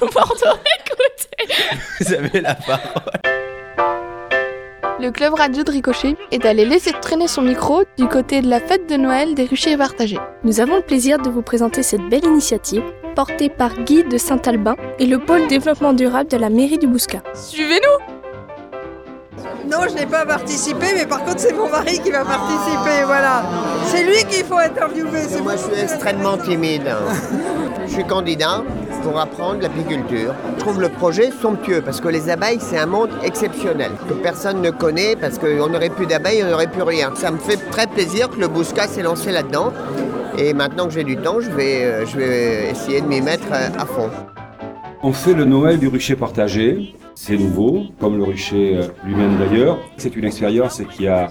[0.00, 0.58] Radio Bordeaux.
[0.80, 1.54] Écoutez.
[2.00, 2.80] Vous avez la parole.
[5.00, 8.58] Le club radio de Ricochet est allé laisser traîner son micro du côté de la
[8.60, 10.18] fête de Noël des ruchers partagés.
[10.42, 12.82] Nous avons le plaisir de vous présenter cette belle initiative
[13.14, 17.22] portée par Guy de Saint-Albin et le pôle développement durable de la mairie du Bouscat.
[17.34, 18.04] Suivez-nous
[19.70, 23.04] Non, je n'ai pas participé, mais par contre, c'est mon mari qui va participer.
[23.04, 23.44] Voilà.
[23.86, 25.22] C'est lui qu'il faut interviewer.
[25.28, 26.92] c'est Moi, je suis extrêmement timide.
[27.86, 28.62] Je suis candidat
[29.08, 30.34] pour apprendre l'apiculture.
[30.56, 34.60] Je trouve le projet somptueux parce que les abeilles, c'est un monde exceptionnel que personne
[34.60, 37.14] ne connaît parce qu'on n'aurait plus d'abeilles, on n'aurait plus rien.
[37.14, 39.72] Ça me fait très plaisir que le Bouscat s'est lancé là-dedans.
[40.36, 43.46] Et maintenant que j'ai du temps, je vais, euh, je vais essayer de m'y mettre
[43.50, 44.10] euh, à fond.
[45.02, 46.94] On fait le Noël du rucher partagé.
[47.14, 49.78] C'est nouveau, comme le rucher euh, lui-même d'ailleurs.
[49.96, 51.30] C'est une expérience qui a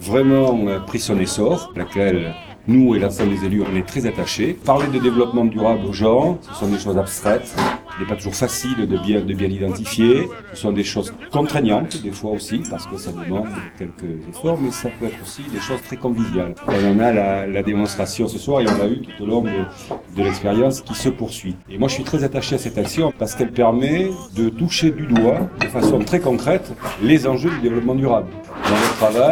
[0.00, 0.56] vraiment
[0.86, 2.34] pris son essor, laquelle
[2.68, 4.52] nous et l'ensemble des élus, on est très attachés.
[4.64, 7.54] Parler de développement durable aux gens, ce sont des choses abstraites.
[7.98, 10.28] Il n'est pas toujours facile de bien, de bien l'identifier.
[10.52, 13.48] Ce sont des choses contraignantes, des fois aussi, parce que ça demande
[13.78, 16.54] quelques efforts, mais ça peut être aussi des choses très conviviales.
[16.68, 19.42] On en a la, la démonstration ce soir et on l'a eu tout au long
[19.42, 19.50] de,
[20.16, 21.56] de l'expérience qui se poursuit.
[21.70, 25.06] Et moi, je suis très attaché à cette action parce qu'elle permet de toucher du
[25.06, 26.70] doigt, de façon très concrète,
[27.02, 28.28] les enjeux du développement durable.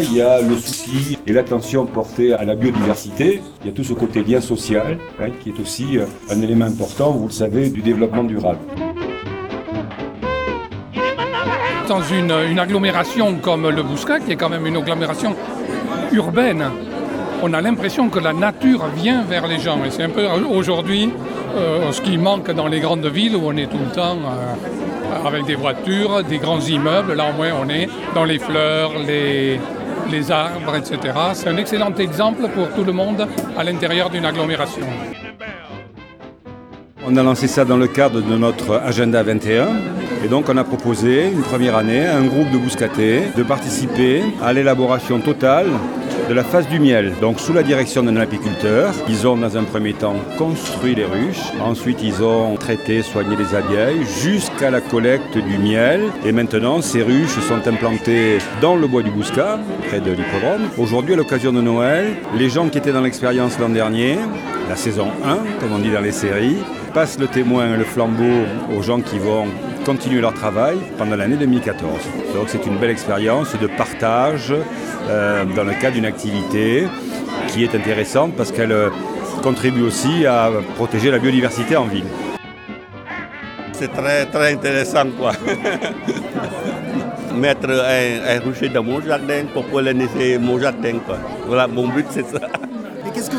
[0.00, 3.42] Il y a le souci et l'attention portée à la biodiversité.
[3.62, 6.66] Il y a tout ce côté lien social hein, qui est aussi euh, un élément
[6.66, 8.58] important, vous le savez, du développement durable.
[11.88, 15.34] dans une, agglomération comme le Bouscat, qui est quand même une agglomération
[16.12, 16.64] urbaine,
[17.42, 19.82] on a l'impression que la nature vient vers les gens.
[19.86, 21.10] Et c'est un peu euh, aujourd'hui
[21.56, 24.18] euh, ce qui manque dans les grandes villes où on est tout le temps
[25.26, 27.14] avec des voitures, des grands immeubles.
[27.14, 29.60] Là au moins on est dans les fleurs, les,
[30.10, 31.14] les arbres, etc.
[31.34, 34.86] C'est un excellent exemple pour tout le monde à l'intérieur d'une agglomération.
[37.06, 39.68] On a lancé ça dans le cadre de notre agenda 21.
[40.24, 44.22] Et donc on a proposé une première année à un groupe de bouscatés de participer
[44.42, 45.68] à l'élaboration totale
[46.28, 47.12] de la phase du miel.
[47.20, 51.52] Donc sous la direction d'un apiculteur, ils ont dans un premier temps construit les ruches,
[51.60, 56.00] ensuite ils ont traité, soigné les abeilles jusqu'à la collecte du miel.
[56.26, 60.68] Et maintenant ces ruches sont implantées dans le bois du Bouscat, près de l'hippodrome.
[60.78, 64.16] Aujourd'hui à l'occasion de Noël, les gens qui étaient dans l'expérience l'an dernier,
[64.68, 66.56] la saison 1, comme on dit dans les séries,
[66.92, 68.44] passent le témoin, le flambeau
[68.76, 69.46] aux gens qui vont
[69.88, 71.90] continuer leur travail pendant l'année 2014.
[72.34, 74.52] Donc c'est une belle expérience de partage
[75.08, 76.86] euh, dans le cadre d'une activité
[77.46, 78.90] qui est intéressante parce qu'elle euh,
[79.42, 82.04] contribue aussi à protéger la biodiversité en ville.
[83.72, 85.32] C'est très, très intéressant quoi.
[87.34, 91.16] Mettre un, un rucher dans mon jardin pour polliniser mon jardin quoi.
[91.46, 92.40] Voilà, mon but c'est ça.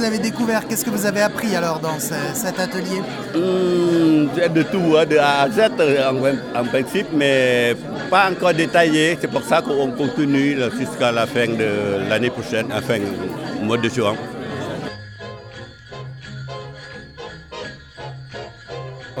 [0.00, 3.02] Vous avez découvert Qu'est-ce que vous avez appris alors dans ce- cet atelier
[4.34, 5.60] c'est de tout, hein, de A à Z
[6.08, 7.76] en, en principe, mais
[8.08, 9.18] pas encore détaillé.
[9.20, 12.96] C'est pour ça qu'on continue jusqu'à la fin de l'année prochaine, enfin,
[13.62, 14.14] mois de juin.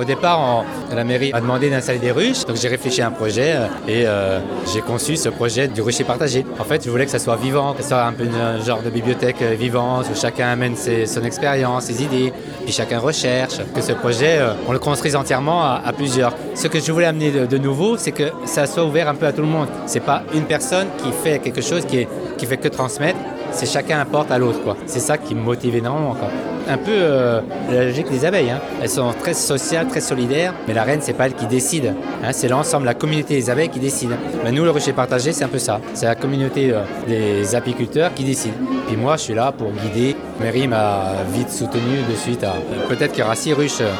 [0.00, 3.52] Au départ, la mairie m'a demandé d'installer des ruches, donc j'ai réfléchi à un projet
[3.54, 4.40] euh, et euh,
[4.72, 6.46] j'ai conçu ce projet du rucher partagé.
[6.58, 8.80] En fait, je voulais que ça soit vivant, que ce soit un peu un genre
[8.80, 12.32] de bibliothèque euh, vivante où chacun amène son expérience, ses idées,
[12.64, 13.58] puis chacun recherche.
[13.74, 16.32] Que ce projet, on le construise entièrement à, plusieurs.
[16.54, 19.26] Ce que je voulais amener de, de nouveau, c'est que ça soit ouvert un peu
[19.26, 19.68] à tout le monde.
[19.84, 23.18] C'est pas une personne qui fait quelque chose qui, est, qui fait que transmettre.
[23.52, 24.76] C'est chacun apporte à l'autre.
[24.86, 26.28] C'est ça qui me motive énormément, quoi.
[26.68, 27.40] Un peu euh,
[27.70, 28.50] la logique des abeilles.
[28.50, 28.60] hein.
[28.82, 31.94] Elles sont très sociales, très solidaires, mais la reine, c'est pas elle qui décide.
[32.22, 32.28] hein.
[32.32, 34.10] C'est l'ensemble, la communauté des abeilles qui décide.
[34.44, 35.80] Mais nous, le rucher partagé, c'est un peu ça.
[35.94, 38.52] C'est la communauté euh, des apiculteurs qui décide.
[38.86, 40.14] Puis moi, je suis là pour guider.
[40.40, 42.54] Mairie m'a vite soutenu de suite à.
[42.88, 43.80] Peut-être qu'il y aura six ruches.
[43.80, 43.90] euh,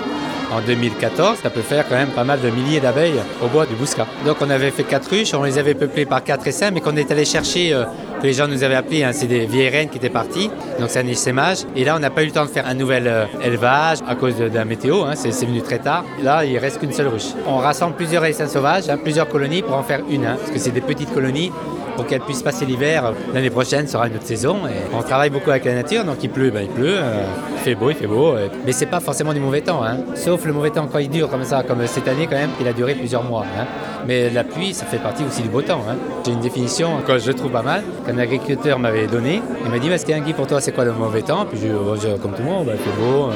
[0.52, 3.74] en 2014, ça peut faire quand même pas mal de milliers d'abeilles au bois du
[3.76, 4.08] Bouscat.
[4.26, 6.96] Donc on avait fait quatre ruches, on les avait peuplées par quatre essaims, mais qu'on
[6.96, 7.84] est allé chercher, euh,
[8.22, 11.00] les gens nous avaient appelés, hein, c'est des vieilles reines qui étaient parties, donc c'est
[11.00, 11.58] un essaimage.
[11.76, 14.14] Et là on n'a pas eu le temps de faire un nouvel euh, élevage à
[14.14, 16.04] cause de, de la météo, hein, c'est venu très tard.
[16.22, 17.34] Là il reste qu'une seule ruche.
[17.46, 20.70] On rassemble plusieurs essaims sauvages, hein, plusieurs colonies pour en faire une, parce que c'est
[20.70, 21.52] des petites colonies
[22.00, 23.12] pour qu'elles puissent passer l'hiver.
[23.34, 24.56] L'année prochaine sera une autre saison.
[24.66, 26.96] Et on travaille beaucoup avec la nature, donc il pleut, ben, il pleut.
[26.96, 28.28] euh, il fait beau, il fait beau.
[28.32, 29.84] euh, mais c'est pas forcément du mauvais temps.
[29.84, 29.98] hein.
[30.14, 32.66] Sauf le mauvais temps quand il dure comme ça, comme cette année quand même, il
[32.66, 33.44] a duré plusieurs mois.
[33.58, 33.66] hein.
[34.06, 35.82] Mais la pluie, ça fait partie aussi du beau temps.
[35.90, 35.96] hein.
[36.24, 39.42] J'ai une définition que je trouve pas mal, qu'un agriculteur m'avait donnée.
[39.66, 41.20] Il m'a dit, est-ce qu'il y a un guide pour toi, c'est quoi le mauvais
[41.20, 41.44] temps?
[41.44, 41.66] Puis je,
[42.00, 43.28] je- comme tout le monde, ben, il fait beau,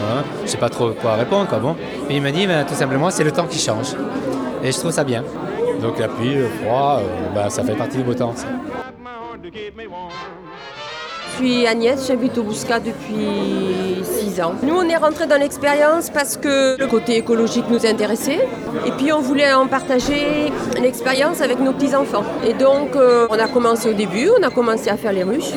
[0.46, 1.46] je sais pas trop quoi répondre.
[2.06, 3.88] Puis il m'a dit, tout simplement, c'est le temps qui change.
[4.62, 5.22] Et je trouve ça bien.
[5.84, 8.32] Donc la pluie, le froid, euh, ben, ça fait partie du beau temps.
[8.34, 8.46] ça.
[11.36, 14.54] suis Agnès, j'habite au Bouscat depuis 6 ans.
[14.62, 18.48] Nous, on est rentrés dans l'expérience parce que le côté écologique nous intéressait
[18.86, 20.50] et puis on voulait en partager
[20.80, 22.24] l'expérience avec nos petits-enfants.
[22.46, 25.52] Et donc, euh, on a commencé au début, on a commencé à faire les ruches,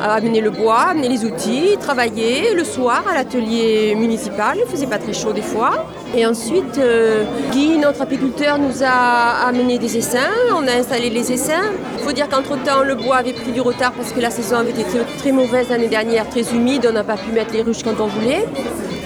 [0.00, 4.58] amener le bois, amener les outils, travailler le soir à l'atelier municipal.
[4.58, 5.86] Il faisait pas très chaud des fois.
[6.14, 10.20] Et ensuite, euh, Guy, notre apiculteur, nous a amené des essaims.
[10.56, 11.72] On a installé les essaims.
[11.98, 14.70] Il faut dire qu'entre-temps, le bois avait pris du retard parce que la saison avait
[14.70, 14.84] été
[15.18, 16.86] très mauvaise l'année dernière, très humide.
[16.88, 18.46] On n'a pas pu mettre les ruches quand on voulait.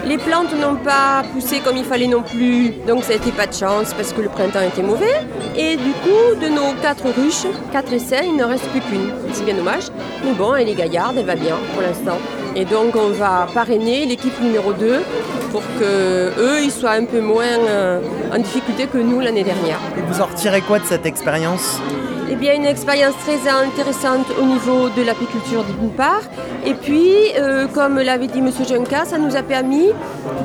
[0.07, 3.55] Les plantes n'ont pas poussé comme il fallait non plus, donc ça été pas de
[3.55, 5.23] chance parce que le printemps était mauvais.
[5.57, 9.11] Et du coup, de nos quatre ruches, quatre essaims, il ne reste plus qu'une.
[9.33, 9.85] C'est bien dommage.
[10.23, 12.19] Mais bon, elle est gaillarde, elle va bien pour l'instant.
[12.55, 15.01] Et donc on va parrainer l'équipe numéro 2
[15.51, 18.01] pour que eux ils soient un peu moins euh,
[18.33, 19.79] en difficulté que nous l'année dernière.
[19.97, 21.81] Et vous en retirez quoi de cette expérience?
[22.31, 26.23] Eh bien, une expérience très intéressante au niveau de l'apiculture d'une part.
[26.67, 28.51] Et puis, euh, comme l'avait dit M.
[28.67, 29.89] Junca, ça nous a permis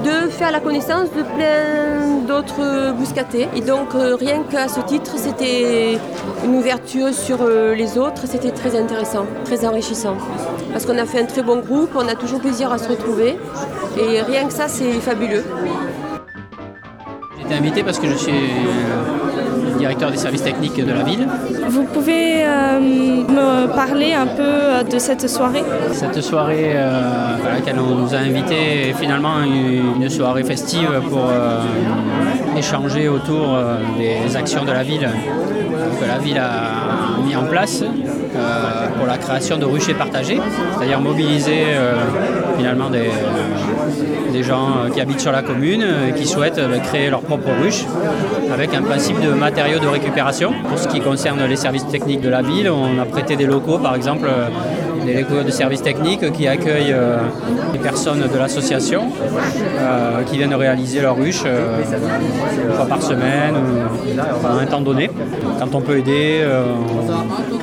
[0.03, 3.47] de faire la connaissance de plein d'autres bouscatés.
[3.55, 5.97] Et donc, euh, rien qu'à ce titre, c'était
[6.43, 8.23] une ouverture sur euh, les autres.
[8.25, 10.17] C'était très intéressant, très enrichissant.
[10.71, 13.37] Parce qu'on a fait un très bon groupe, on a toujours plaisir à se retrouver.
[13.97, 15.43] Et rien que ça, c'est fabuleux.
[17.43, 18.33] Été invité parce que je suis
[19.79, 21.25] directeur des services techniques de la ville.
[21.69, 25.63] Vous pouvez euh, me parler un peu euh, de cette soirée?
[25.93, 31.27] Cette soirée euh, à laquelle on nous a invités est finalement une soirée festive pour
[32.57, 33.57] échanger autour
[33.97, 35.07] des actions de la ville
[35.99, 37.83] que la ville a mis en place
[38.97, 40.39] pour la création de ruchers partagés,
[40.75, 41.63] c'est-à-dire mobiliser
[42.57, 43.09] finalement des,
[44.31, 47.85] des gens qui habitent sur la commune et qui souhaitent créer leur propre ruche
[48.53, 49.31] avec un principe de
[49.77, 50.51] de récupération.
[50.67, 53.77] Pour ce qui concerne les services techniques de la ville, on a prêté des locaux,
[53.77, 54.27] par exemple
[55.05, 56.95] des locaux de services techniques qui accueillent
[57.73, 59.03] les personnes de l'association
[60.27, 63.55] qui viennent réaliser leur ruche une fois par semaine
[64.43, 65.09] à un temps donné.
[65.59, 66.43] Quand on peut aider,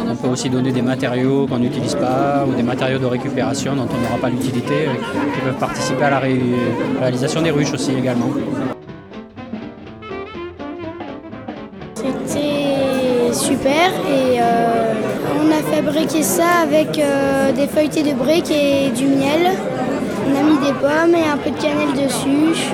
[0.09, 3.89] on peut aussi donner des matériaux qu'on n'utilise pas ou des matériaux de récupération dont
[3.91, 4.89] on n'aura pas l'utilité
[5.35, 6.21] qui peuvent participer à la
[7.01, 8.31] réalisation des ruches aussi également.
[13.67, 14.93] Et euh,
[15.43, 19.51] on a fabriqué ça avec euh, des feuilletés de briques et du miel.
[20.29, 22.71] On a mis des pommes et un peu de cannelle dessus.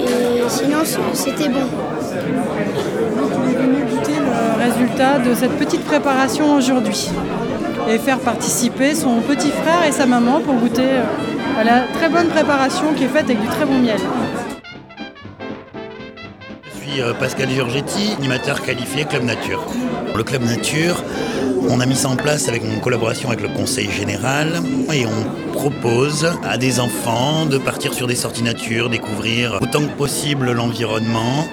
[0.00, 0.78] Et sinon
[1.12, 1.66] c'était bon.
[3.20, 7.10] On est venu goûter le résultat de cette petite préparation aujourd'hui
[7.90, 10.88] et faire participer son petit frère et sa maman pour goûter
[11.58, 13.98] à la très bonne préparation qui est faite avec du très bon miel.
[16.86, 19.64] Suis Pascal Giorgetti, animateur qualifié Club Nature.
[20.14, 21.02] Le Club Nature,
[21.70, 24.60] on a mis ça en place avec une collaboration avec le Conseil général
[24.92, 29.92] et on propose à des enfants de partir sur des sorties nature, découvrir autant que
[29.96, 31.48] possible l'environnement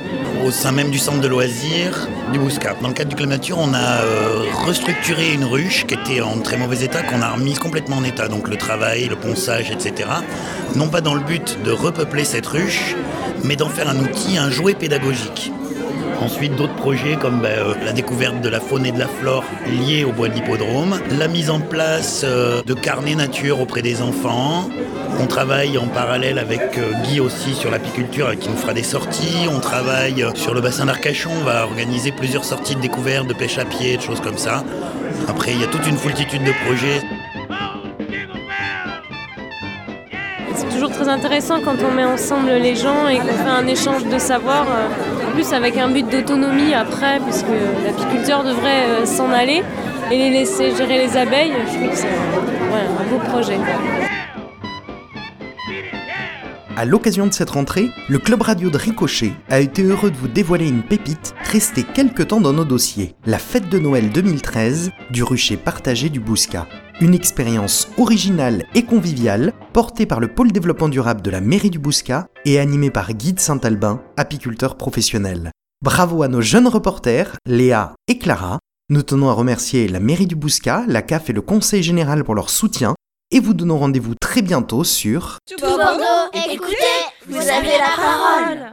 [0.46, 2.76] au sein même du centre de loisirs du Bouscat.
[2.82, 6.40] Dans le cadre du Club Nature, on a euh, restructuré une ruche qui était en
[6.40, 10.10] très mauvais état, qu'on a remise complètement en état, donc le travail, le ponçage, etc.
[10.76, 12.96] Non pas dans le but de repeupler cette ruche,
[13.44, 15.52] mais d'en faire un outil, un jouet pédagogique.
[16.22, 19.44] Ensuite, d'autres projets comme ben, euh, la découverte de la faune et de la flore
[19.66, 24.04] liée au bois de l'hippodrome, la mise en place euh, de carnets nature auprès des
[24.04, 24.70] enfants.
[25.20, 29.48] On travaille en parallèle avec euh, Guy aussi sur l'apiculture qui nous fera des sorties.
[29.52, 33.58] On travaille sur le bassin d'Arcachon, on va organiser plusieurs sorties de découverte, de pêche
[33.58, 34.64] à pied, de choses comme ça.
[35.28, 37.02] Après, il y a toute une foultitude de projets.
[40.56, 44.06] C'est toujours très intéressant quand on met ensemble les gens et qu'on fait un échange
[44.06, 44.66] de savoir,
[45.28, 47.46] en plus avec un but d'autonomie après, puisque
[47.86, 49.64] l'apiculteur devrait euh, s'en aller
[50.12, 51.54] et les laisser gérer les abeilles.
[51.68, 53.58] Je trouve que c'est un beau projet.
[56.82, 60.28] À l'occasion de cette rentrée, le Club Radio de Ricochet a été heureux de vous
[60.28, 65.22] dévoiler une pépite restée quelque temps dans nos dossiers, la fête de Noël 2013 du
[65.22, 66.68] rucher partagé du Bouscat.
[67.00, 71.78] Une expérience originale et conviviale portée par le pôle développement durable de la mairie du
[71.78, 75.52] Bouscat et animée par Guy de Saint-Albin, apiculteur professionnel.
[75.84, 78.58] Bravo à nos jeunes reporters, Léa et Clara.
[78.90, 82.34] Nous tenons à remercier la mairie du Bouscat, la CAF et le conseil général pour
[82.34, 82.96] leur soutien
[83.32, 86.76] et vous donnons rendez-vous très bientôt sur Tout Bordeaux, écoutez,
[87.28, 88.70] vous avez la parole